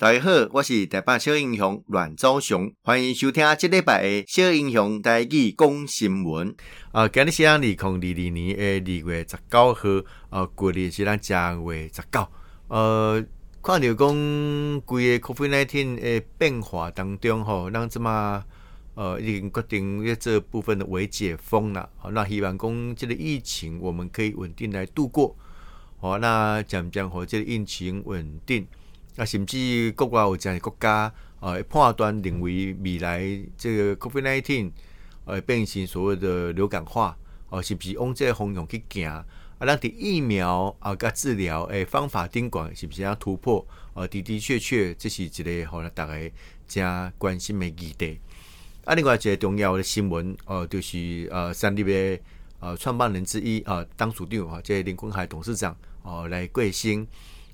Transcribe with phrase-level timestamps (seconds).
[0.00, 6.56] 大家好，我是台北小英雄阮昭雄，欢迎收听这礼拜的小英雄台语讲新闻。
[6.90, 9.88] 啊，今日是二零二二年的二月十九号，
[10.30, 12.26] 啊，过日是咱正月十九。
[12.68, 13.22] 呃，
[13.62, 18.42] 看到讲规个 COVID-19 的变化当中，吼，咱即马
[18.94, 21.86] 呃已经决定要这部分的微解封了。
[21.98, 25.36] 好，那希望讲这个疫情我们可以稳定来度过。
[25.98, 28.66] 好，那讲讲和这个疫情稳定。
[29.16, 33.20] 啊，甚至国外有这样的国家，呃，判断认为未来
[33.58, 34.70] 这个 COVID-19，
[35.24, 37.16] 呃，变成所谓的流感化，
[37.48, 39.08] 哦、呃，是不是往这个方向去行？
[39.08, 39.26] 啊，
[39.58, 43.66] 咱的疫苗啊，甲治疗诶方法顶管是不是要突破？
[43.94, 46.30] 呃，的的确确，这是一个好了，大家
[46.66, 48.20] 加关心的议题。
[48.84, 52.18] 啊，另外一个重要的新闻，呃，就是呃，三立的
[52.60, 57.06] 呃创办人之一啊、呃，当署长啊，这林坤海董事长哦、来贵姓。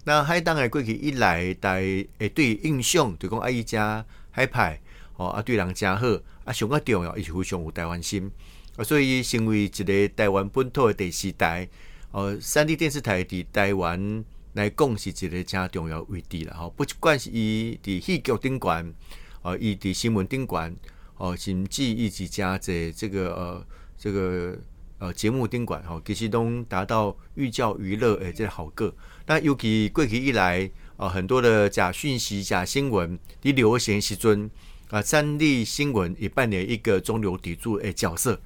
[0.09, 4.81] 那海当诶过去以来，大诶对印象就讲啊，伊诚海派
[5.17, 6.07] 哦，啊对人诚好，
[6.45, 8.31] 啊上较重要，伊是非常有台湾心，
[8.77, 11.69] 啊所以成为一个台湾本土诶第四台
[12.13, 18.95] 哦，三立电视台伫台湾来讲是一个诚重要位置啦，吼，不管是伊伫戏剧顶悬，
[19.43, 20.77] 哦，伊伫新闻顶悬，
[21.17, 23.67] 哦，甚至伊是诚济这个呃
[23.99, 24.57] 这个。
[24.99, 28.95] 呃，节目顶管吼，其实拢达到寓教于乐诶，这个好个。
[29.27, 34.51] 那尤其过去以来，呃，很多的假讯息、假新闻，你流行时阵
[34.89, 38.41] 啊，三立新闻也扮演一个中流砥柱诶角色。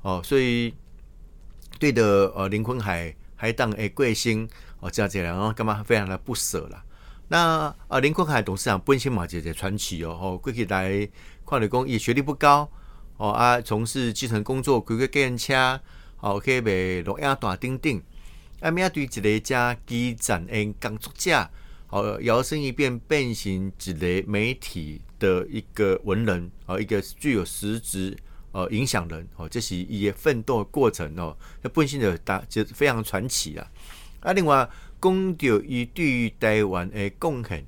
[0.00, 0.74] 哦、所以
[1.78, 4.48] 对的，呃，林坤海还当诶贵姓
[4.80, 6.82] 哦，这样子然后干嘛非常的不舍啦。
[7.28, 10.18] 那呃，林坤海董事长本身嘛，就系传奇哦。
[10.18, 11.06] 哦，过去来
[11.46, 12.66] 看的讲，伊学历不高。
[13.20, 15.78] 哦啊，从事基层工作，开个计程车，
[16.20, 18.02] 哦，去卖录音带等等。
[18.60, 21.46] 啊，面对一个加基层诶工作者，
[21.90, 28.16] 哦，摇身一变变成一个媒体的一个文人，哦，一个具有实质
[28.52, 33.70] 呃影响人，哦，这是伊个奋斗过程哦，那本身就大就非常传奇啦。
[34.20, 34.66] 啊，另外
[34.98, 37.62] 讲到伊对于台湾诶贡献，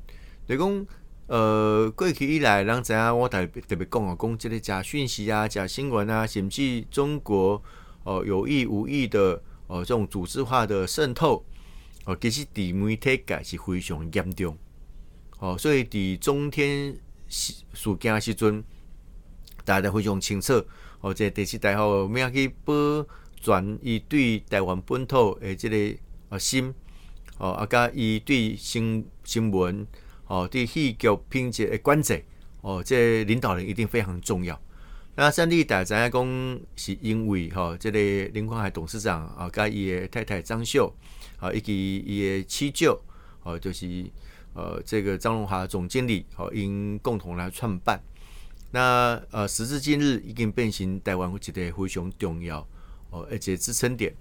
[0.49, 0.87] 就讲。
[1.33, 7.63] 呃，过去以来，人知影我特别特别讲啊，讲这个假讯息啊、假新闻啊，甚至中国
[8.05, 11.43] 哦、有意无意的哦、呃、这种组织化的渗透
[12.05, 14.55] 哦、其实伫媒体界是非常严重
[15.39, 16.95] 哦、所以伫中天
[17.31, 17.65] 事
[17.99, 18.63] 件时阵，
[19.65, 20.63] 大家非常清楚
[21.01, 22.75] 哦，这第四台吼咩去保
[23.41, 25.99] 全伊对台湾本土诶这个
[26.29, 26.75] 啊心
[27.39, 29.87] 哦，啊加伊对新新闻。
[30.27, 32.25] 哦，对戏剧品质的管制，
[32.63, 34.59] 哦，这个、领导人一定非常重要。
[35.15, 37.99] 那三立大家讲是因为哈、哦，这个
[38.33, 40.91] 林坤海董事长啊，跟伊的太太张秀
[41.39, 42.99] 啊，以及伊的妻舅，
[43.43, 44.11] 哦，就是
[44.55, 48.01] 呃，这个张荣华总经理，哦，因共同来创办。
[48.71, 52.67] 那呃，时至今日，已经变成台湾一个非常重要
[53.11, 54.15] 哦，而且支撑点。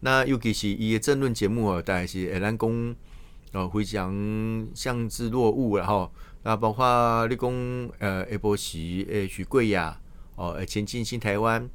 [0.00, 2.96] 那尤其是伊的政论节目哦，大概是会咱讲。
[3.52, 6.10] 哦，非常相之若鹜了哈。
[6.42, 8.78] 那包括立功呃，下晡时
[9.10, 9.98] 诶，许贵雅
[10.36, 11.68] 哦，前进新台湾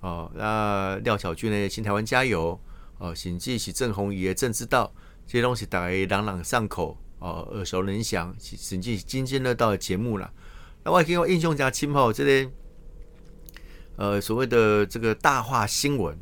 [0.00, 2.58] 哦，那廖小军的新台湾加油
[2.98, 4.92] 哦，甚至是郑弘仪的政之道，
[5.26, 10.30] 这些东西大家朗朗上口哦，耳熟能详，甚至是津津乐道的节目了。
[10.84, 12.50] 那我给我印象加深吼，这、个、
[13.96, 16.16] 呃所谓的这个大话新闻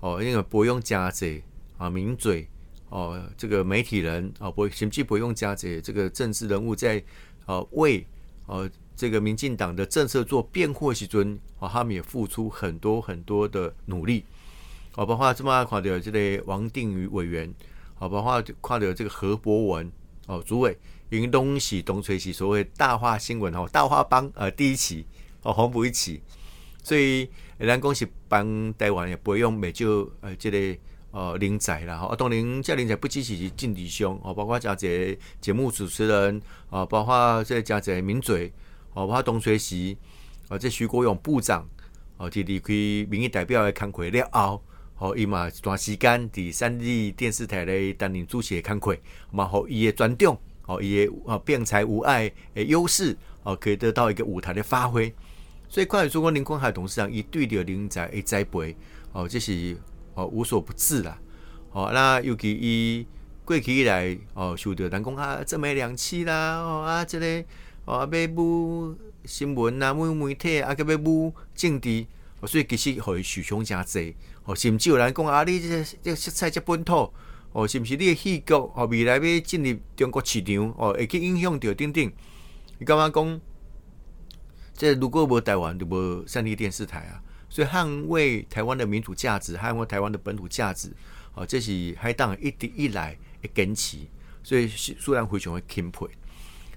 [0.00, 1.42] 哦，因为不用加这
[1.78, 2.48] 啊名嘴。
[2.90, 7.02] 哦，这个媒体人哦，不，甚至不用加这这个政治人物在
[7.46, 8.04] 呃为
[8.46, 14.24] 呃这个民进党的政策做辩护时阵，哦，他们也付出很多很多的努力。
[14.96, 17.54] 哦，包括这么看到这个王定宇委员，
[18.00, 19.92] 哦，包括看到这个何博文
[20.26, 20.76] 哦，主委，
[21.10, 25.06] 云东喜东吹西，所谓大话新闻哦，大话帮呃第一期
[25.42, 26.20] 哦，黄埔一起，
[26.82, 27.30] 所以
[27.60, 30.80] 咱恭喜帮台湾也不用每就呃这个。
[31.12, 38.52] 呃，人才啦，哈，当然这人才不只是政治上，哦，包括加这节目主持人，啊，包括这加这名嘴，
[38.94, 39.98] 哦，包括东吹西，
[40.48, 41.68] 啊，这徐国勇部长，
[42.16, 42.72] 哦，提离开
[43.10, 44.62] 民意代表的工作了后，
[44.98, 48.96] 哦，伊嘛一段时间伫三立电视台咧担任主席的工作，
[49.32, 55.12] 嘛，好伊的专长，哦，伊的啊辩才无碍的优势，哦，可以得到一个舞台的发挥。
[55.68, 58.76] 所以，关于说林坤海董事长，伊对着人才的栽培，
[59.10, 59.76] 哦，这是。
[60.14, 61.18] 哦，无所不至啦。
[61.72, 63.06] 哦，那尤其伊
[63.44, 67.44] 过去以来，哦，受到人讲啊，这么两期啦，哦啊，这个
[67.84, 72.06] 哦，要补新闻啊，补媒体啊，个要补政治，
[72.46, 74.16] 所以其实会受伤真济。
[74.44, 77.12] 哦，甚至有人讲啊，你这这色彩这本土，
[77.52, 82.12] 哦，是毋是你诶戏剧哦，未来要进入中国市场哦，会去影响到等等。
[82.78, 83.40] 你干嘛讲？
[84.72, 87.20] 这如果无台湾，就无三立电视台啊。
[87.50, 90.90] 所以捍卫台湾的民主价值，捍卫台湾的本土价值，
[91.34, 93.98] 哦，这是海党一直以来的坚持。
[94.42, 96.06] 所以虽然非常的钦佩。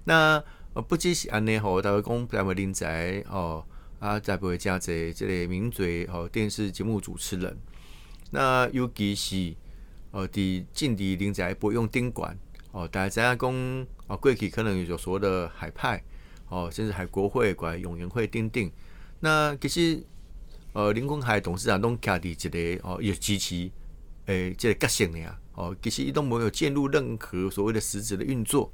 [0.03, 0.43] 那
[0.73, 3.63] 呃不只是安尼吼，大家讲台湾人才哦，
[3.99, 7.55] 啊，在不会加这这类名嘴哦，电视节目主持人。
[8.31, 9.55] 那尤其是
[10.11, 12.37] 呃，伫政治人才不用顶管
[12.71, 16.03] 哦，大家知影讲哦，过去可能有所谓的海派
[16.49, 18.71] 哦，甚至海国会、管永联会等等。
[19.21, 20.03] 那其实
[20.73, 23.69] 呃，林坤海董事长拢徛伫一个哦，有支持
[24.25, 28.71] 诶，这个个性呀哦，其实伊都没有介入任何所谓的实质的运作。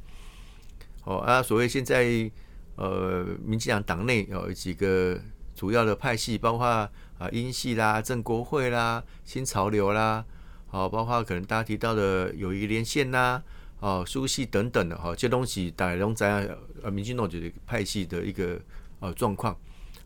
[1.04, 2.32] 哦啊，所谓现在
[2.76, 5.20] 呃，民进党党内有几个
[5.54, 6.92] 主要的派系，包括啊
[7.32, 10.24] 英系啦、正国会啦、新潮流啦，
[10.68, 13.44] 好，包括可能大家提到的友谊连线啦、
[13.80, 18.58] 哦苏系等等的哈，这东西大概拢在呃民进党这个派系的一个
[19.00, 19.58] 呃状况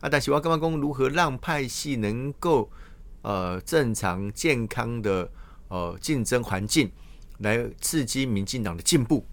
[0.04, 0.08] 啊。
[0.10, 2.70] 但是我刚刚讲如何让派系能够
[3.22, 5.30] 呃正常健康的
[5.68, 6.90] 呃竞争环境，
[7.38, 9.26] 来刺激民进党的进步。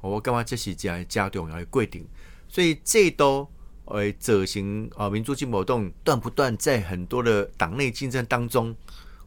[0.00, 2.06] 我感觉这是加加重要的规定，
[2.48, 3.48] 所以这都
[3.86, 8.74] 呃执行啊民主进步动断不断在很多的党内竞争当中，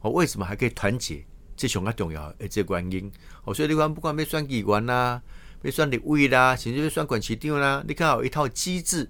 [0.01, 1.25] 哦为什么还可以团结？
[1.57, 3.11] 这是很重要的这个原因。
[3.43, 5.21] 哦，所以你看不管要选议员啦，
[5.63, 9.09] 要选立委啦，甚至要选管区长啦，你看有一套机制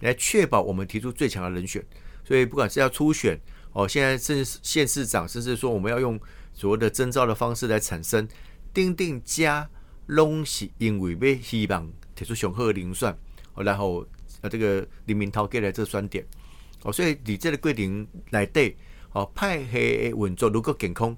[0.00, 1.84] 来确保我们提出最强的人选。
[2.24, 3.38] 所以不管是要初选
[3.72, 6.18] 哦，现在甚至县市长，甚至说我们要用
[6.52, 8.28] 所谓的征召的方式来产生
[8.72, 9.68] 丁丁加。
[10.08, 13.16] 拢是因为要希望提出上好的人选，
[13.56, 14.06] 然后
[14.42, 16.22] 啊这个林明涛给来这选点，
[16.82, 18.76] 哦，所以你这个规定内底，
[19.12, 21.16] 哦派系的运作如果健康，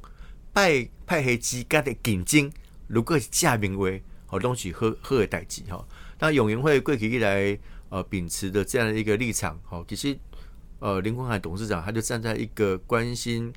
[0.54, 2.48] 派派系之间的竞争
[2.86, 3.90] 如果是正面话，
[4.28, 5.84] 哦拢是好好的代志哈。
[6.20, 7.58] 那永延会过去以来，
[7.88, 10.18] 呃秉持的这样的一个立场，哦其实
[10.78, 13.52] 呃林坤海董事长他就站在一个关心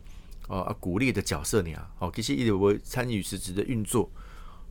[0.48, 4.10] 哦啊鼓励的角色里啊，哦其实一直会参与实质的运作。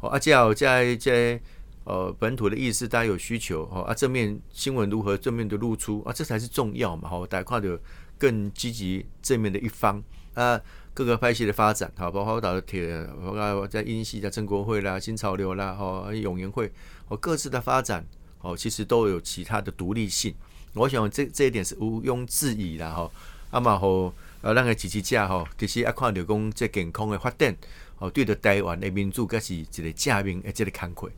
[0.01, 1.41] 哦，啊，只要在在
[1.83, 7.77] 呃本土的意识，大家有需求，哦，啊，正面新闻如何正面的露出啊，这才是重要嘛，好，大家看的
[8.17, 10.01] 更积极正面的一方
[10.35, 10.61] 啊，
[10.95, 16.73] 各个派系的发展，好，包括我打的铁，包括在英系的正国会啦、新潮流啦，哦，永延会，
[17.09, 18.07] 哦，各自的发展，
[18.41, 20.35] 哦，其实都有其他的独立性，
[20.75, 23.11] 我想这这一点是毋庸置疑的哈，
[23.51, 27.57] 啊嘛吼，呃，那个支持者哈，其实啊看到讲这健康的发展。
[28.01, 31.11] 哦，对的，台湾的民主，该是一个正面诶，这个慷慨。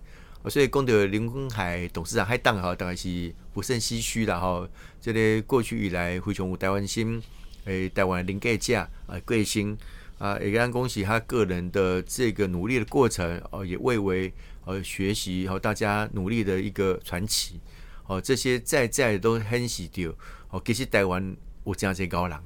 [0.48, 4.66] 所以讲到林坤海董事长还当哈，当然是不胜唏嘘了哈。
[4.98, 7.22] 这个过去以来非常有台湾心，
[7.66, 9.76] 诶，台湾林格价啊，贵心
[10.16, 14.32] 啊，也让恭喜他个人的这个努力的过程哦，也未为
[14.70, 17.60] 呃学习和大家努力的一个传奇。
[18.06, 20.16] 哦，这些在在都很喜丢
[20.50, 22.38] 哦，其实台湾有这样些高人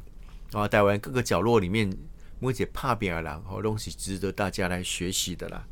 [0.53, 1.91] 啊，台湾各个角落里面。
[2.41, 5.67] 目前怕变了，好东西值得大家来学习的啦。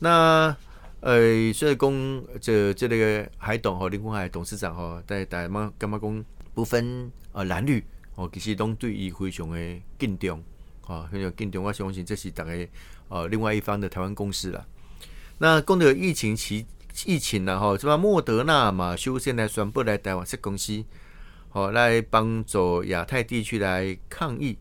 [0.00, 0.54] 那
[1.00, 7.82] 呃，所以讲这这个海董和林坤海董事长哈，在台湾干嘛讲不分呃蓝绿
[8.16, 10.42] 哦，其实都对伊非常的敬重
[10.86, 11.64] 啊，非常敬重。
[11.64, 12.68] 我相信这是大概
[13.08, 14.66] 呃另外一方的台湾公司了。
[15.42, 16.64] 那讲到疫情期
[17.04, 20.84] 疫情呢哈，什么莫德纳嘛，首先来宣布来台湾设公司，
[21.48, 24.56] 好来帮助亚太地区来抗疫。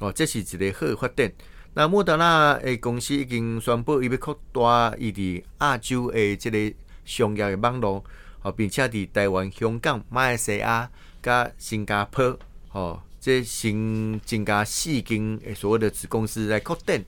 [0.00, 1.32] 哦，这是一个好发展。
[1.74, 8.04] 那莫德纳诶公司已经宣布，伊要扩大伊伫亚洲诶这个商业诶网络，
[8.42, 10.90] 哦，并且伫台湾、香港、马来西亚、
[11.22, 12.36] 甲新加坡，
[12.72, 17.04] 哦，这新增加四间诶所谓的子公司来扩展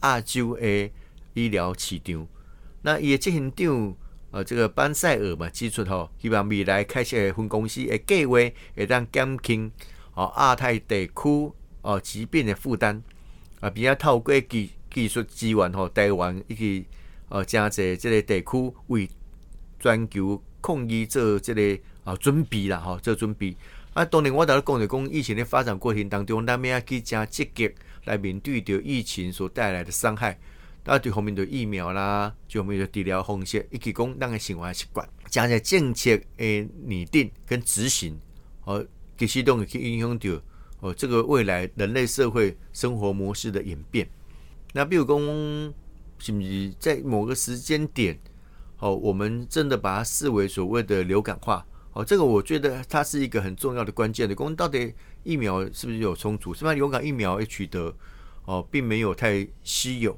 [0.00, 0.90] 亚洲诶
[1.34, 2.26] 医疗市场。
[2.86, 3.96] 那伊诶执行长，
[4.30, 8.38] 呃，这个班赛尔嘛指出吼，希望未来开设诶分公司诶计划
[8.76, 9.68] 会当减轻
[10.14, 11.52] 哦亚太地区。
[11.82, 13.02] 哦，疾病诶负担
[13.60, 16.86] 啊，比较透过技技术资源吼，台湾以及
[17.28, 19.08] 呃，真济这个地区为
[19.80, 23.56] 全球抗疫做这个啊准备啦，吼，做准备
[23.94, 24.04] 啊。
[24.04, 27.72] 当然，我头讲着讲疫情的发展过程当中，咱们要去加积极
[28.04, 30.38] 来面对着疫情所带来的伤害。
[30.86, 38.18] 啊，对后面的疫苗啦，就后面的治疗方式，以及讲咱的生活习惯，加在政策诶拟定跟执行，
[38.64, 38.86] 哦，
[39.18, 40.42] 其实都会去影响到。
[40.80, 44.06] 哦，这个未来人类社会生活模式的演变，
[44.74, 45.18] 那比如说，
[46.18, 48.16] 是不是在某个时间点，
[48.78, 51.66] 哦，我们真的把它视为所谓的流感化？
[51.94, 54.34] 哦，这个我觉得它是一个很重要的关键的。
[54.34, 56.52] 公到底疫苗是不是有充足？
[56.52, 56.74] 是吧？
[56.74, 57.92] 流感疫苗也取得
[58.44, 60.16] 哦，并没有太稀有。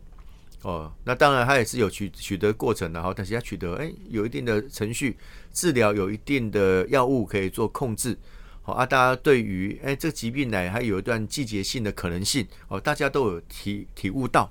[0.63, 5.17] 哦，那当然它也是有取取得过程的哈，但是它取得哎有一定的程序，
[5.53, 8.19] 治疗有一定的药物可以做控制。
[8.63, 14.51] 好啊，大家对于哎这个疾病呢还有一段季节性的可能性哦，大家都有体体悟到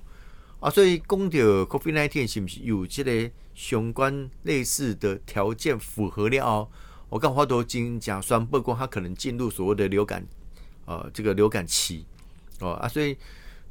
[0.62, 6.70] 啊，所以讲到 COVID-19 是不是有这个相关类似的条件符合了哦？
[7.10, 10.26] 我刚花多金甲酸，不过它可能进入所谓的流感
[10.86, 12.06] 呃这个流感期
[12.62, 13.18] 哦啊，所以。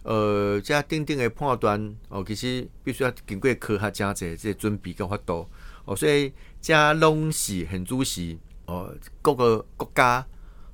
[0.06, 5.44] 呃，这定定的判断哦，其实必须要经过科学家这这准备跟法度
[5.84, 10.24] 哦，所以这拢是很主席哦，各个国家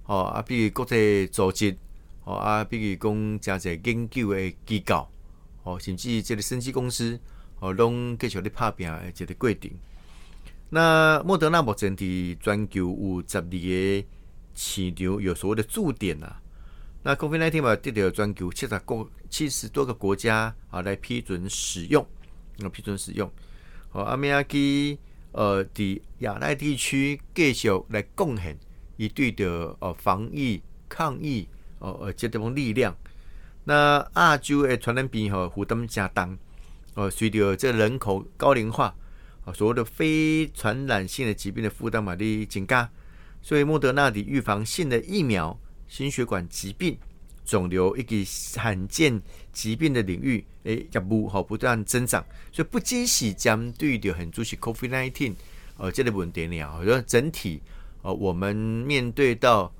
[0.05, 1.75] 哦啊，比如国际组织
[2.25, 5.09] 哦啊，比如讲加这研究的机构
[5.62, 7.19] 哦，甚至这个生技公司
[7.59, 9.71] 哦，拢继续咧拍拼的这个过程。
[10.69, 14.05] 那莫德纳目前伫全球有十二个
[14.55, 16.41] 市场有所谓的驻点啊。
[17.04, 22.06] 那 COVID-19 嘛，得到全球七十国七十多个国家啊来批准使用，
[22.62, 23.28] 啊批准使用。
[23.90, 24.97] 哦，阿米亚基
[25.32, 28.56] 呃，伫亚太地区继续来贡献
[28.97, 31.49] 伊对的呃防疫抗疫
[31.80, 32.97] 哦呃这种力量。
[33.64, 36.38] 那亚洲的传染病和负担加重，
[36.94, 38.94] 哦，随着这人口高龄化，
[39.44, 42.88] 啊，所谓的非传染性的疾病的负担嘛的增加，
[43.40, 45.59] 所以莫德纳的预防性的疫苗。
[45.92, 46.96] 心血管疾病、
[47.44, 48.26] 肿瘤以及
[48.58, 49.20] 罕见
[49.52, 55.34] 疾病的领域，诶，业务哈不断增长，所以不仅是针对的很主席 COVID-19，
[55.76, 57.61] 呃，这个问题呢，我觉得整体，
[58.00, 59.70] 呃，我们面对到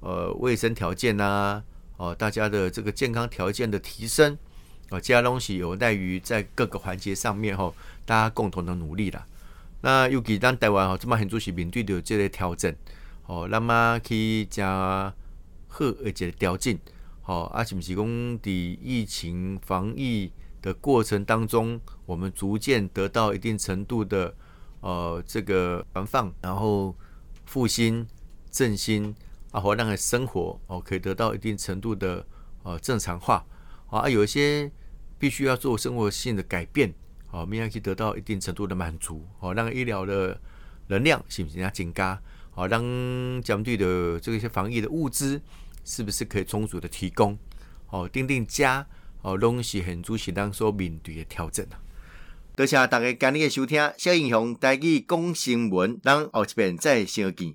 [0.00, 1.64] 呃卫生条件啊，
[1.96, 4.38] 哦、呃，大家的这个健康条件的提升，啊、
[4.90, 7.72] 呃，这些东西有待于在各个环节上面哈，
[8.04, 9.26] 大家共同的努力啦。
[9.80, 12.70] 那尤其当台湾哈这么很主席面对的这类调整，
[13.24, 15.10] 哦，那么去加。
[15.74, 16.78] 好，而且调整，
[17.20, 20.30] 好，啊，是不是讲的疫情防疫
[20.62, 24.32] 的过程当中，我们逐渐得到一定程度的
[24.82, 26.94] 呃这个释放，然后
[27.44, 28.06] 复兴
[28.52, 29.12] 振兴
[29.50, 32.24] 啊，或让生活哦可以得到一定程度的
[32.62, 33.44] 呃正常化，
[33.90, 34.70] 啊，有一些
[35.18, 36.94] 必须要做生活性的改变，
[37.26, 40.40] 好，我们要去得到一定程度的满足，好，让医疗的
[40.86, 42.80] 能量是不是要增加，好，让
[43.42, 45.42] 相对的这一些防疫的物资。
[45.84, 47.38] 是不是可以充足的提供？
[47.90, 48.86] 哦，定定家
[49.22, 51.78] 哦，拢是很主席当所面对的调整啊。
[52.56, 57.52] 多谢大家今日的收听，小英雄带去讲新闻，咱后一遍再相见。